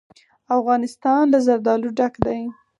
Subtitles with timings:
[0.57, 2.39] افغانستان له زردالو ډک دی.